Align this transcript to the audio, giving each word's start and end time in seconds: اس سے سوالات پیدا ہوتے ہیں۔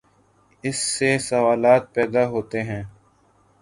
اس 0.63 0.77
سے 0.95 1.17
سوالات 1.19 1.93
پیدا 1.93 2.23
ہوتے 2.27 2.63
ہیں۔ 2.63 2.83